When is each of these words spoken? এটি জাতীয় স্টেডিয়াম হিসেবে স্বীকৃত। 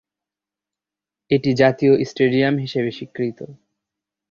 এটি 1.31 1.51
জাতীয় 1.53 1.93
স্টেডিয়াম 2.05 2.55
হিসেবে 2.57 2.89
স্বীকৃত। 2.91 3.39